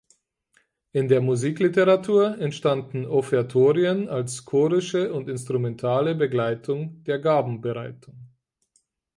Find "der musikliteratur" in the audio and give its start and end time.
1.09-2.39